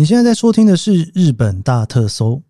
[0.00, 2.40] 你现在在收听的是日本大特搜，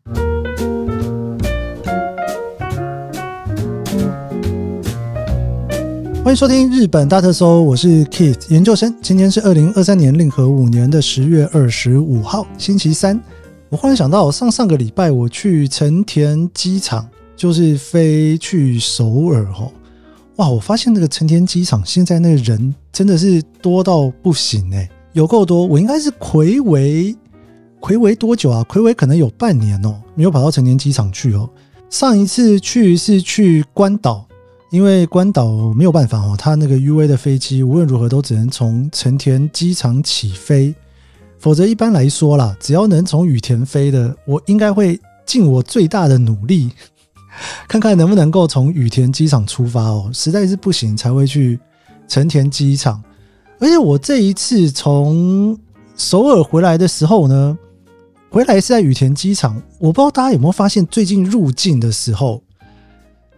[6.22, 8.94] 欢迎收听日本大特搜，我是 Keith 研究生。
[9.02, 13.20] 今天是二零二三年令和五年的十月二十五号，星期三。
[13.68, 17.04] 我忽然想到，上上个礼拜我去成田机场，
[17.34, 19.72] 就是飞去首尔吼，
[20.36, 20.48] 哇！
[20.48, 25.66] 我发现那个成田机场现在那个人真的是多到不行哎，有够多。
[25.66, 27.12] 我应该是睽违。
[27.80, 28.64] 睽违多久啊？
[28.68, 31.48] 睽违可能有半年哦，没有跑到成田机场去哦。
[31.88, 34.24] 上一次去是去关岛，
[34.70, 40.72] 因为关岛没有办法哦，它那个 UA 的飞机无论如何都只能从成田机场起飞，
[41.38, 46.70] 否则一般来说啦，只要能从羽田飞的，我应该会尽我最大的努力，
[47.66, 50.10] 看看能不能够从羽田机场出发哦。
[50.12, 51.58] 实在是不行才会去
[52.06, 53.02] 成田机场。
[53.58, 55.58] 而且我这一次从
[55.96, 57.58] 首尔回来的时候呢。
[58.30, 62.40] 回来是在羽田机场，我不知道大家有没有发现，最近入境的时候，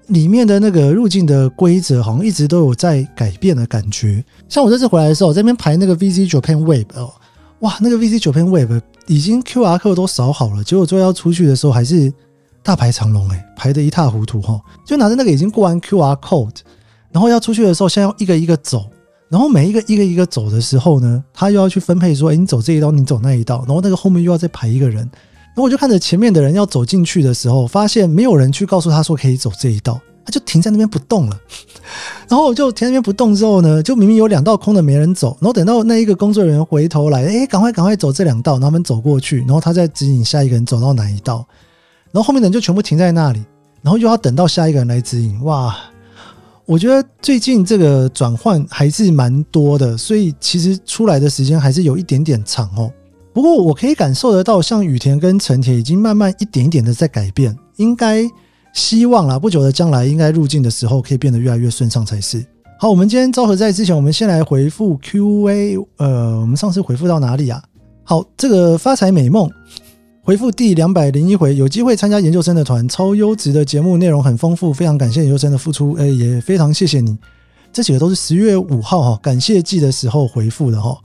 [0.09, 4.23] 里面的那个入境的规则好像一直都有在改变的感觉。
[4.51, 7.11] 像我这次回来的时候，这边排那个 VC Japan Web 哦，
[7.61, 12.13] 哇，那个 VC Japan Web 已经 QR code 都扫好了，结果最后要出去的时候还是
[12.63, 16.59] 大排长龙哎，排得一塌糊涂哈，就拿着那个已经过完 QR code，
[17.11, 18.85] 然后要出去的时候，现在要一个一个走。
[19.33, 24.99] 然后每一个一个一个走的时候呢，他又要去分配说，哎，你走这一道，你走那一道，然后那个后面又要再排一个人。
[24.99, 31.41] 然后我就看着前面的人要走进去的时候，发现没有人去告诉他说可以走这一道，他就停在那边不动了。
[32.29, 35.35] 然后我就停在那边不动之后呢，就明明有两道空的没人走。
[35.41, 41.47] 然后等到那一个工作人员回头来，哎，赶快赶快走这两道，然后他们走过去，然后他再指引下一个人走到哪一道。
[42.11, 43.43] 然后后面的人就全部停在那里，
[43.81, 45.43] 然后又要等到下一个人来指引。
[45.45, 45.75] 哇！
[46.65, 52.91] 我觉得最近这个转换还是蛮多的，所以其实出来的时间还是有一点点长哦。
[53.33, 58.23] 不过我可以感受得到，像羽田跟成田已经慢慢一点一点的在改变，应该
[58.73, 62.45] 希望啦，不久的将来应该入境的时候可以变得越来越顺畅才是。
[62.79, 65.77] 好，我们今天昭和在之前，我们先来回复 Q&A。
[65.99, 67.63] 呃，我们上次回复到哪里啊？
[68.05, 69.51] 好，这个发财美梦。
[70.25, 77.19] 回复第两百零一回，有机会参加研究生的团，超优质的节目内容很丰富，非常感谢研究生的付出，哎，也非常谢谢你。
[77.73, 80.97] 这几个都是十月五号哈，感谢季的时候回复的哈。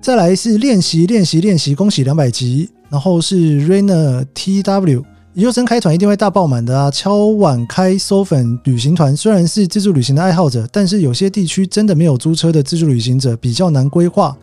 [0.00, 2.68] 再来是练习练习练习，恭喜两百集。
[2.90, 3.36] 然后是
[3.68, 5.04] Rainer TW，
[5.34, 6.90] 研究生开团一定会大爆满的啊！
[6.90, 14.36] 敲碗开搜粉旅行团，虽然是自助旅行的爱好者，但是有些地区真的没有租车的自助旅行者，比较难规划。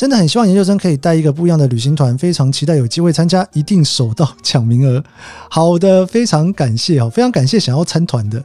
[0.00, 5.04] 真的很希望研究生可以带一个不一样的旅行团，非常期待有机会参加，一定手到抢名额。
[5.50, 8.42] 好的，非常感谢哦，非常感谢想要参团的。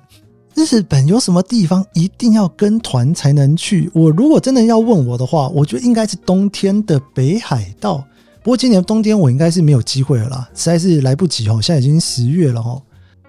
[0.53, 3.89] 日本有什么地方一定要跟团才能去？
[3.93, 8.03] 我如果真的要问我的话，我觉得应该是冬天的北海道。
[8.43, 11.61] 不过今年冬天我应该是没有机会了啦，实在是来不及哦。
[11.61, 12.81] 现在已经十月了哦，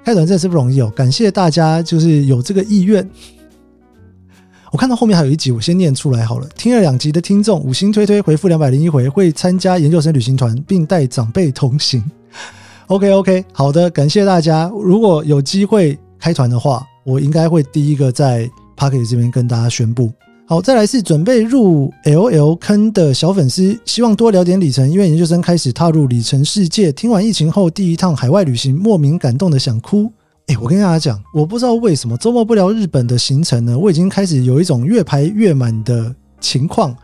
[0.05, 0.93] 开团真的是不容易哦。
[0.97, 3.09] 感谢大家，就是有这个意愿。
[4.72, 6.49] 我看到后面还有一集，我先念出来好了。
[6.56, 12.03] 听了两集的听众，五星推推回复两百零一回，会参加研究生旅行团，并带长辈同行。
[12.88, 14.71] OK OK，好的，感谢大家。
[14.75, 20.10] 如果有机会开团的话，我应该会第一个在 Pocket 这边跟大家宣布。
[20.49, 26.93] 好，再来是准备入 LL 坑的小粉丝，希望多聊点里程，因为研究生开始踏入里程世界。
[26.93, 30.12] 听完疫情后第一趟海外旅行，莫名感动的想哭。
[30.47, 33.77] 哎、我跟大家讲，我不知道为什么周末不聊日本的行程呢？
[33.77, 36.97] 我已经开始有一种越排越满的情况。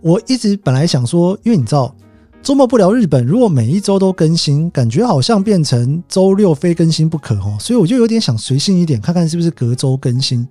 [0.00, 1.94] 我一直本来想说，因为你知道，
[2.42, 7.56] 周末不聊日本，如果每一周都更新，感觉好像变成周六非更新不可哦。
[7.60, 10.44] 所以我就有点想随性一点，看看是不是隔周更新。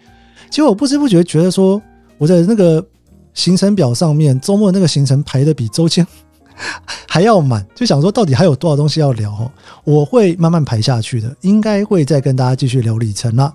[0.50, 1.81] 结果不知不觉觉得说，
[2.18, 2.85] 我的那个
[3.34, 6.08] 行程表上面周末那个行程排的比周间。
[7.07, 9.51] 还要满，就想说到底还有多少东西要聊？
[9.84, 13.53] 我会慢慢排下去的，应该会再跟大家继续聊里程啦。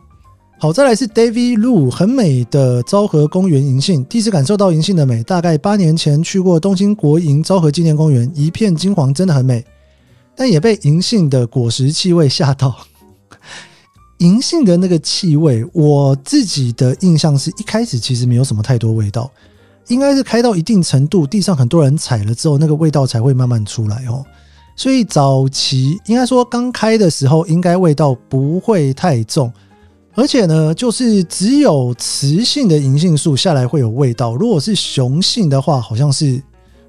[0.59, 5.23] 好，再来是 David Lu，很美的昭和公园银杏，第一次感受到银杏的美。
[5.25, 9.65] 大概八年前去过东京国营昭和纪念公园，一片金黄，真的很美，
[10.37, 12.77] 但也被银杏的果实气味吓到。
[14.19, 19.29] 银杏的那个气味，我自己的印象是一开始其实没有什么太多味道。
[19.89, 24.25] 应该是开到一定程度，地上很多人踩了之后，那个味道才会慢慢出来哦。
[24.75, 29.53] 所以早期应该说刚开的时候，应该味道不会太重。
[30.15, 36.43] 而且呢，就是只有雌性的银杏树下来会有味道，如果是雄性的话，好像是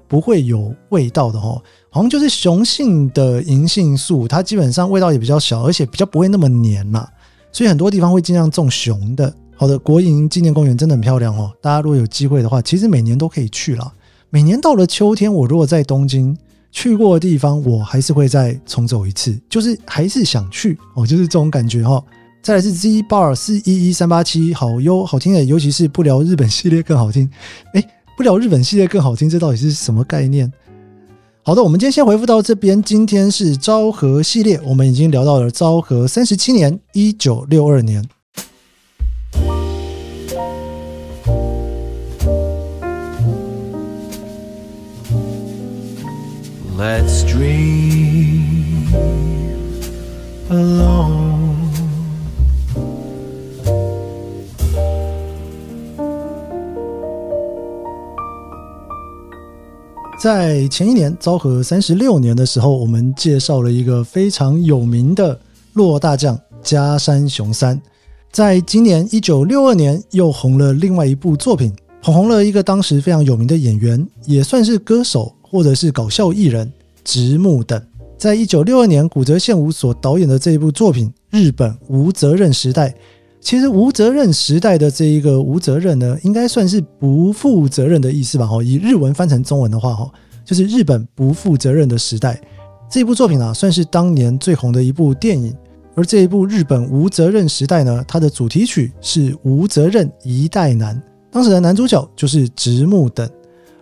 [0.06, 1.60] 不会有味道的哦。
[1.90, 7.08] 好像就是雄性的银杏树，它基本上味道也比较小，而且比较不会那么黏嘛。
[7.50, 9.32] 所以很多地方会尽量种雄的。
[9.56, 11.50] 好的，国营纪念公园真的很漂亮哦！
[11.62, 13.90] 大家如果有机会的话，其实每年都可以去啦。
[14.28, 16.36] 每年到了秋天，我如果在东京，
[16.72, 22.02] 去过的地方，我还是会再重走一次，就是还是想去哦，就是这种感觉哈。
[22.42, 27.30] 再来是 Z Bar 四一一三八七，好优好听的，尤其是不聊日本系列更好听。
[27.74, 27.82] 哎，
[28.16, 30.52] 不聊日本系列更好听，这到底是什么概念？
[31.44, 32.82] 好的，我们今天先回复到这边。
[32.82, 38.04] 今天是昭和系列，我们已经聊到了昭和三十七年，一九六二年。
[46.84, 48.92] Let's dream
[50.50, 51.70] alone.
[60.20, 65.40] 在前一年昭和三十六年的时候，我们介绍了一个非常有名的
[65.72, 67.80] 落大将家山雄三。
[68.30, 75.34] 在今年一九六二年，又红了另外一部作品，捧红了一个当时非常有名的演员，也算是歌手。
[75.54, 76.68] 或者是搞笑艺人
[77.04, 77.80] 直木等，
[78.18, 82.88] 在一九六二年古泽宪吾所导演的这一部作品《日本无责任时代》，
[83.40, 88.44] 其实“无责任时代”的这一个“无责任”呢，应该算是不负责任的意思吧？
[88.44, 90.10] 哈，以日文翻成中文的话，哈，
[90.44, 92.42] 就是日本不负责任的时代。
[92.90, 95.54] 这部作品啊，算是当年最红的一部电影。
[95.94, 100.96] 而这一部《日本无责任时代》呢，它的主题曲是《无责任一代男》，
[101.30, 103.30] 当时的男主角就是直木等。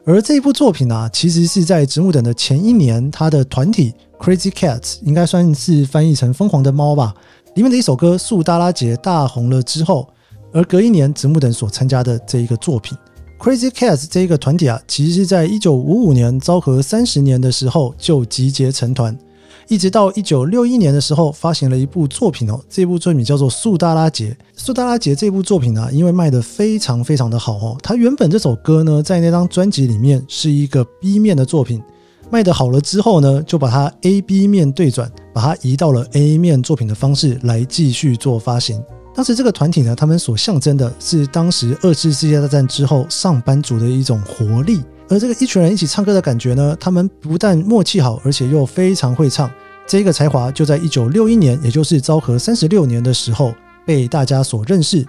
[0.05, 7.15] 而这一部作品呢，其实是在植木等的前一年，他的团体 Crazy Cats 应该算是翻译成疯狂的猫吧，
[7.55, 10.09] 里面的一首歌《速达拉杰》大红了之后，
[10.53, 12.99] 而隔一年植木等所参加的这一个作品
[13.39, 19.17] Crazy Cats 这一个团体啊，其实是在一九五五年昭和三十年的时候就集结成团。
[19.69, 24.31] 一直到一九六一年的时候，发行了一部作品哦，这部作品叫做《苏达拉杰》。
[24.55, 31.83] 《苏达拉杰》这部作品呢，因为卖得非常非常的好哦，它原本这首歌呢，在那张专辑里面是一个 B 面的作品，
[32.31, 38.83] 卖得好了之后呢，就把它 A B 面对转，把它移到了 A 面作品的方式来继续做发行。
[39.15, 44.83] 当时这个团体呢，他们所象征的是当时二次世界大战之后上班族的一种活力。
[45.09, 49.51] 而这个一群人一起唱歌的感觉呢，他们不但默契好，而且又非常会唱。
[49.87, 53.55] 这个才华就在一九六一年，也就是昭和三十六年的时候
[53.85, 55.05] 被大家所认识。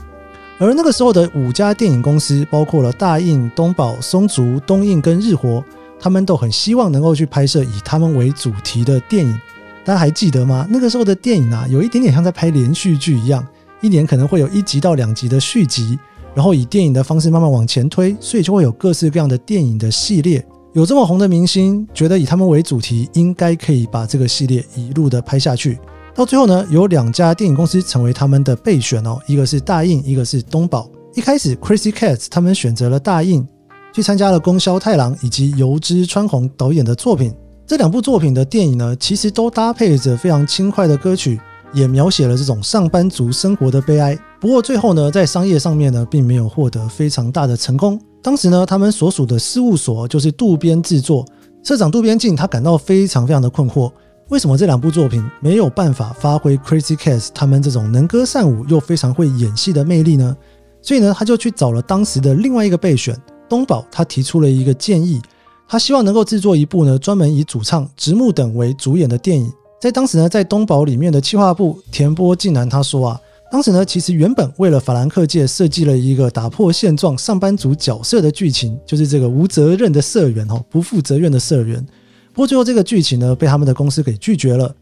[0.59, 5.63] 而那个时候的五家电影公司，包括了大映、东宝、松竹、东映跟日活，
[5.99, 9.39] 他们都很希望能够去拍摄以他们为主题的电影。
[9.85, 10.67] 大家还记得吗？
[10.69, 13.45] 那个时候的电影啊，有一点点像在拍连续剧一样，
[13.83, 15.99] 一年可能会有一集到两集的续集。
[16.35, 20.43] 然后以电影的方式慢慢往前推，所以就会有各式各样的电影的系列。
[20.73, 25.77] 有这么红的明星，觉得以他们为主题，应该可以把这个系列一路的拍下去。
[26.15, 30.89] 到最后呢，有两家电影公司成为他们的备选哦，一个是大映，一个是东宝。
[31.13, 33.47] 一开始，Crazy Cats 他们选择了大映，
[33.93, 37.31] 去参加了宫萧太郎以及油知川弘导演的作品。
[37.67, 41.39] 这两部作品的电影呢，其实都搭配着非常轻快的歌曲。
[41.73, 44.17] 也描写了这种上班族生活的悲哀。
[44.39, 47.99] 不过最后呢，在商业上面呢，并没有获得非常大的成功。
[48.21, 51.25] 当时呢，他们所属的事务所就是渡边制作，
[51.63, 53.91] 社长渡边静他感到非常非常的困惑，
[54.29, 60.35] 为什么这两部作品没有办法发挥 Crazy Cats 他们这种能歌善舞又非常会演戏的魅力呢？
[60.81, 63.17] 所以呢，他就去找了当时的另外一个备选
[63.49, 65.21] 东宝，他提出了一个建议，
[65.67, 69.51] 他希望能够制作一部呢，专门以主唱直木等为主演的电影。
[69.83, 73.19] 在当时呢，在东宝里面的企划部田波晋男他说啊，
[73.51, 81.85] 当时呢，其实原本为了法兰克界设计了一个打破现状上班族角色的剧情，就是这个无责任的社员哦，不负责任的社员。
[82.31, 84.73] 不过最后这个剧情呢，被他们的公司给拒绝了，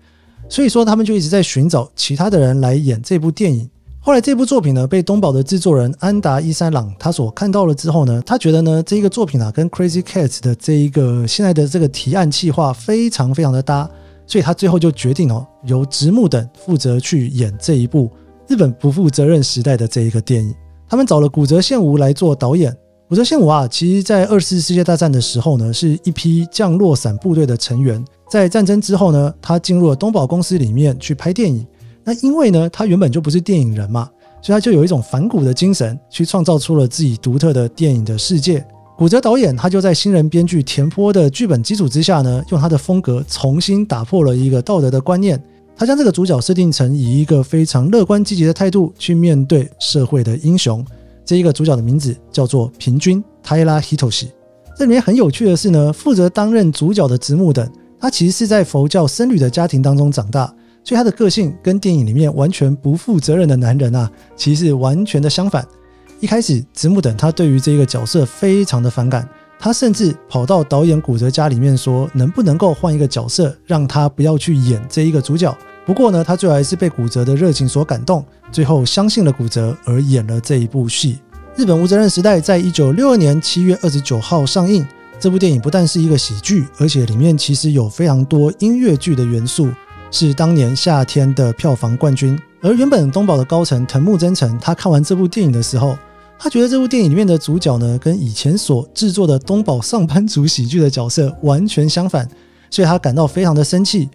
[0.47, 3.67] 所以说他们就一直在寻找其他的人来演这部电影。
[4.01, 13.89] 后来这部作品呢，被东宝的制作人安达一三郎他所看到了之后呢，他觉得呢，这一个作品啊，跟 Crazy Cats 的这一个现在的这个提案企划非常非常的搭。
[14.31, 18.09] 所以他最后就决定哦，由直木等负责去演这一部
[18.47, 20.55] 日本不负责任时代的这一个电影。
[20.87, 22.73] 他们找了古泽宪吾来做导演。
[23.09, 28.01] 古泽宪吾啊，其实在二次世界大战的时候呢，是一批降落伞部队的成员。
[28.29, 31.67] 在战争之后呢，他进入了东宝公司里面去拍电影。
[32.01, 34.09] 那因为呢，他原本就不是电影人嘛，
[34.41, 38.65] 所以他就有一种反骨的精神，去创造出了自己独特的电影的世界。
[39.01, 45.41] 古泽导演他就在新人编剧田波的剧本基础之下呢，用他的风格重新打破了一个道德的观念。
[45.75, 50.85] 他将这个主角设定成以一个非常乐观积极的态度去面对社会的英雄。
[51.25, 54.27] 这一个主角的名字叫做平君 Taira Hitoshi。
[54.77, 57.67] 这里面很有趣的是呢，负责担任主角的直木等，
[57.99, 60.45] 他其实是在佛教僧侣的家庭当中长大，
[60.83, 65.65] 所以他的个性跟电影里面完全不负责任的男人啊，其实是完全的相反。
[66.21, 69.27] 一开始，直木等他对于这个角色非常的反感，
[69.59, 75.57] 他甚至跑到导演古泽家里面说，能不能够换一个角色，让他不要去演这一个主角。
[75.83, 81.17] 不过呢，他最后还是被古泽的热情所感动，最后相信了古泽而演了这一部戏。
[81.55, 84.85] 日本无责任时代在一九六二年七月二十九号上映。
[85.19, 89.69] 这部电影不但是一个喜剧，而且里面其实有非常多音乐剧的元素，
[90.11, 92.37] 是当年夏天的票房冠军。
[92.61, 95.97] 而原本东宝的高层藤木真澄，他看完这部电影的时候，
[96.43, 102.27] 他觉得这部电影里面的主角呢，跟以前所制作的东宝上班族喜剧的角色完全相反，
[102.71, 104.09] 所以他感到非常的生气。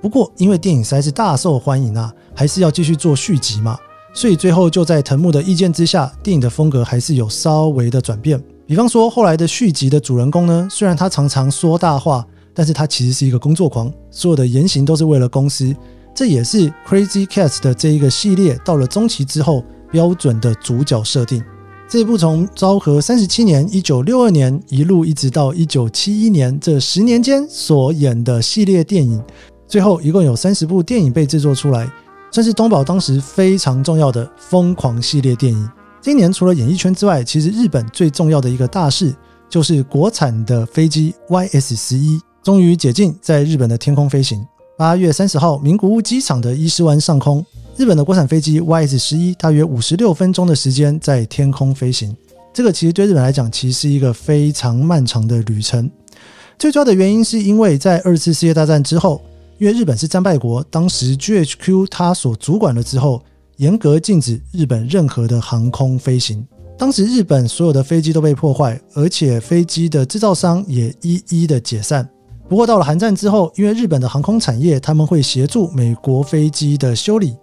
[0.00, 3.78] 不过因为电影实在是大受欢迎啊，还是要继续做续集嘛，
[4.14, 8.42] 所以最后就在藤木的意见之下，电影的风格还是有稍微的转变。
[8.66, 15.76] 比方说，后来的续集的主人公呢，虽然他常常说大话，但是他其实是一个工作狂，所有的言行都是为了公司。
[16.14, 21.44] 这也是 Crazy Cats 的这一个系列到了中期之后标准的主角设定。
[21.90, 29.18] 这部从昭和三十七年（一九六二年）一路一直到一九七一年这十年间所演的系列电影，
[29.66, 31.90] 最后一共有三十部电影被制作出来，
[32.30, 35.70] 算是东宝当时非常重要的疯狂系列电影。
[36.02, 39.16] 今年除了演艺圈之外，其实日本最重要的一个大事
[39.48, 44.46] 就是国产的飞机 YS 十一终于解禁，在日本的天空飞行。
[44.76, 47.42] 八月三十号，名古屋机场的伊势湾上空，
[47.78, 52.12] 日本的国产飞机 YS 十一大约五十六分钟的时间在天空飞行。
[52.52, 55.88] 这个其实对日本来讲，其实是一个非常漫长的旅程。
[56.58, 59.22] 最主要的原因是因为在二次世界大战之后，
[59.58, 63.22] 因为日本是战败国，当时 GHQ 它所主管了之后。
[63.58, 66.46] 严格禁止日本任何的航空飞行。
[66.78, 72.08] 当时日本所有的飞机都被破坏，而且飞机的制造商也一一的解散。
[72.48, 77.34] 不过到了韩战之后，因为日本的航空产业他们会协助美国飞机的修理，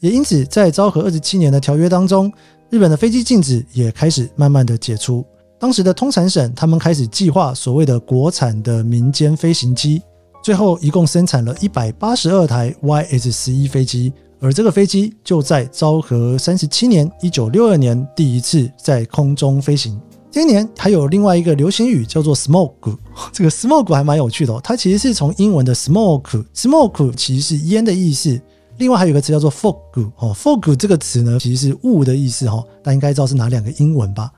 [0.00, 2.32] 也因此在昭和二十七年的条约当中，
[2.70, 5.24] 日本的飞机禁止也开始慢慢的解除。
[5.58, 10.00] 当时的通产省他们开始计划所谓的国产的民间飞行机，
[10.42, 14.12] 最后一共生产了一百八十二台 YS 十一飞机。
[14.40, 20.00] 而这个飞机就在昭和三十七年（一九六二年）第一次在空中飞行。
[20.30, 22.96] 今年还有另外一个流行语叫做 “smoke”，
[23.34, 24.60] 这个 “smoke” 还蛮有趣的哦。
[24.64, 28.40] 它其实是从英文的 “smoke”，“smoke” 其实是烟的意思。
[28.80, 29.76] 另外还有一个词叫做 “fog”
[30.16, 32.64] 哦，“fog” 这个词呢其实是雾的意思哈。
[32.82, 34.32] 大家应该知道是哪两个英文吧？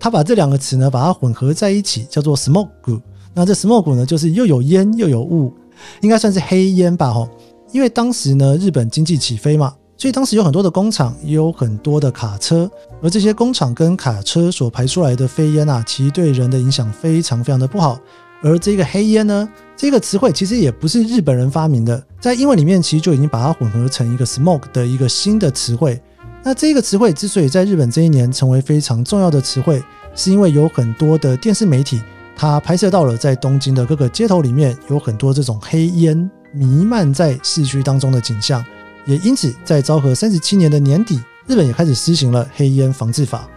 [0.00, 3.00] 它把这两个词呢把它混合在一起，叫做 “smoke”。
[3.32, 5.54] 那这 “smoke” 呢就是又有烟又有雾，
[6.00, 7.12] 应该算是黑烟吧？
[7.12, 7.28] 哈。
[7.70, 12.68] 因为当时呢，日本经济起飞嘛，所以当时有很多的工厂，也有很多的卡车，
[13.00, 17.96] 而这些工厂跟卡车所排出来的废烟啊，其实对人的影响非常非常的不好。
[18.44, 25.98] 而这个黑烟呢，这个词汇其实也不是日本人发明的，在英文里面其实就已经把它混合成一个 smoke 的一个新的词汇。
[26.42, 29.82] 那这个词汇之所以在日本这一年成为非常重要的词汇，
[30.14, 32.02] 是因为有很多的电视媒体，
[32.36, 36.30] 它拍摄到了在东京的各个街头里面有很多这种黑烟。
[36.52, 38.64] 弥漫在市区当中的景象，
[39.06, 43.48] 也因此在昭和三十七年的年底，日本也开始施行了黑烟防治法。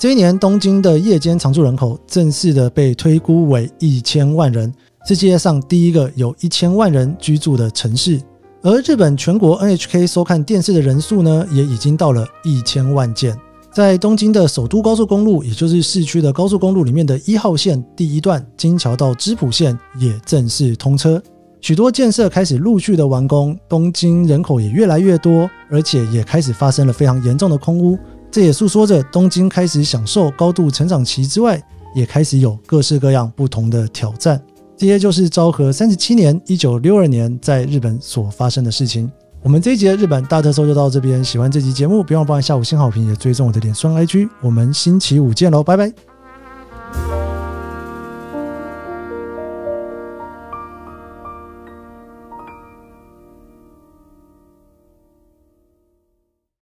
[0.00, 4.72] 这一年，东京的夜间常住人口正式的被推估为一千万人，
[5.06, 8.18] 是世界上第一个有一千万人居住的城市。
[8.62, 13.36] 而日本全国 NHK 收看电视的人数呢，也已经到了一千万件。
[13.70, 21.22] 在东京的首都高速公路，也就是市区的高速公路里面的一号线第一段金桥到芝浦线也正式通车。
[21.60, 27.98] 许多建设开始陆续的完工，东京人口也越来越多，而且也开始发生了非常严重的空屋。
[28.30, 31.60] 这也诉说着东京开始享受高度成长期之外，
[31.94, 34.40] 也开始有各式各样不同的挑战。
[34.76, 39.10] 这些就是昭和三十七年（一九六二年）在日本所发生的事情。
[39.42, 41.24] 我们这一节日本大特搜就到这边。
[41.24, 44.28] 喜欢这集节目，别忘帮我下五星好评，也追踪我的脸书 IG。
[44.40, 46.09] 我们星期五见喽，拜拜。